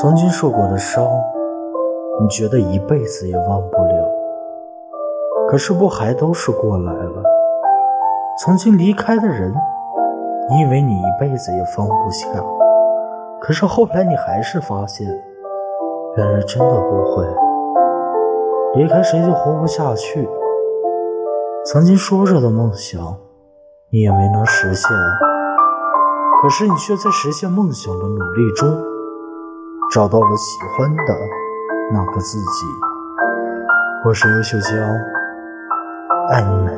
[0.00, 1.04] 曾经受过的伤，
[2.22, 4.10] 你觉得一辈子也忘不了。
[5.46, 7.22] 可是不还都是过来了？
[8.42, 9.52] 曾经离开的人，
[10.48, 12.26] 你以为你一辈子也放不下。
[13.42, 15.06] 可是后来你还是发现，
[16.16, 17.26] 原来真的不会。
[18.76, 20.26] 离开谁就活不下去。
[21.66, 23.18] 曾经说着的梦想，
[23.92, 24.90] 你也没能实现。
[26.40, 28.66] 可是你却在实现梦想的努力中，
[29.92, 31.28] 找到了喜欢的
[31.92, 32.66] 那个自己。
[34.04, 34.68] 我是优秀娇，
[36.30, 36.69] 爱你们。